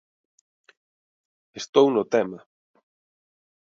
Estou 1.61 1.85
no 1.91 2.03
tema. 2.13 2.39